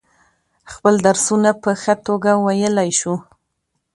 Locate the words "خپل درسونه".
0.73-1.49